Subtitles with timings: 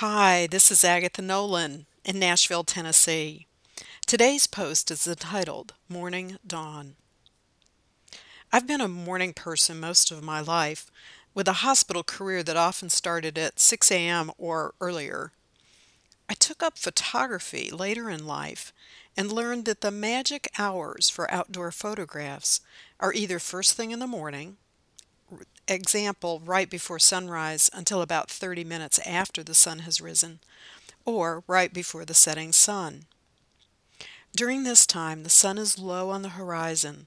[0.00, 3.48] Hi, this is Agatha Nolan in Nashville, Tennessee.
[4.06, 6.94] Today's post is entitled Morning Dawn.
[8.52, 10.88] I've been a morning person most of my life,
[11.34, 14.30] with a hospital career that often started at 6 a.m.
[14.38, 15.32] or earlier.
[16.28, 18.72] I took up photography later in life
[19.16, 22.60] and learned that the magic hours for outdoor photographs
[23.00, 24.58] are either first thing in the morning,
[25.66, 30.40] example, right before sunrise until about 30 minutes after the sun has risen,
[31.04, 33.04] or right before the setting sun.
[34.34, 37.06] During this time, the sun is low on the horizon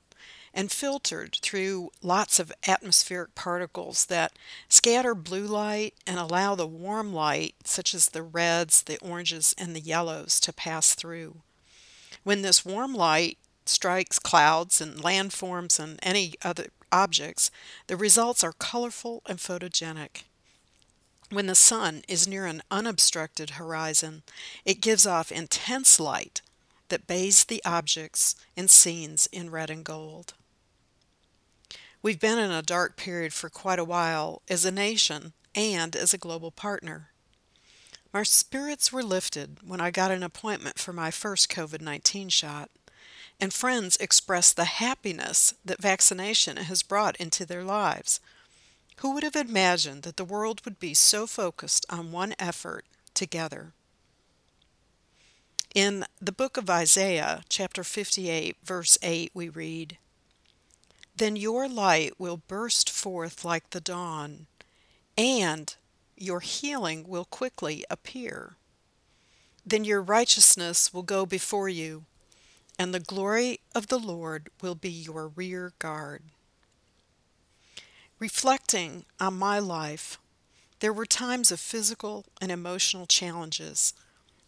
[0.54, 4.34] and filtered through lots of atmospheric particles that
[4.68, 9.76] scatter blue light and allow the warm light, such as the reds, the oranges, and
[9.76, 11.38] the yellows, to pass through.
[12.24, 17.52] When this warm light strikes clouds and landforms and any other objects,
[17.88, 20.24] the results are colorful and photogenic.
[21.30, 24.24] When the sun is near an unobstructed horizon,
[24.66, 26.42] it gives off intense light
[26.90, 30.34] that bathes the objects and scenes in red and gold.
[32.04, 36.14] We've been in a dark period for quite a while as a nation and as
[36.14, 37.12] a global partner.
[38.12, 42.70] My spirits were lifted when I got an appointment for my first COVID 19 shot
[43.42, 48.20] and friends express the happiness that vaccination has brought into their lives.
[48.98, 53.74] Who would have imagined that the world would be so focused on one effort together?
[55.74, 59.98] In the book of Isaiah, chapter 58, verse 8, we read,
[61.16, 64.46] Then your light will burst forth like the dawn,
[65.18, 65.74] and
[66.16, 68.58] your healing will quickly appear.
[69.66, 72.06] Then your righteousness will go before you
[72.82, 76.24] and the glory of the Lord will be your rear guard.
[78.18, 80.18] Reflecting on my life,
[80.80, 83.94] there were times of physical and emotional challenges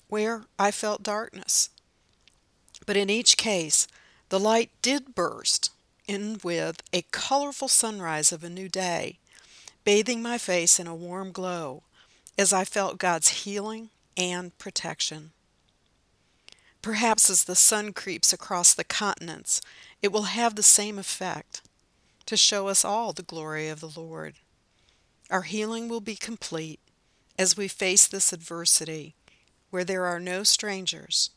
[0.08, 1.70] where I felt darkness.
[2.88, 3.88] But in each case,
[4.30, 5.70] the light did burst
[6.08, 9.20] in with a colorful sunrise of a new day,
[9.84, 11.84] bathing my face in a warm glow
[12.36, 15.34] as I felt God's healing and protection.
[16.84, 19.62] Perhaps as the sun creeps across the continents,
[20.02, 21.62] it will have the same effect
[22.26, 24.36] to show us all the glory of the Lord.
[25.32, 26.82] Our healing will be complete
[27.40, 29.16] as we face this adversity
[29.70, 31.32] where there are no strangers,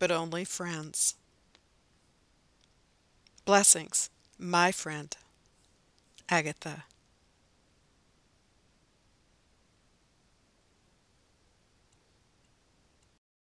[0.00, 1.14] but only friends.
[3.44, 5.16] Blessings, my friend,
[6.28, 6.84] Agatha.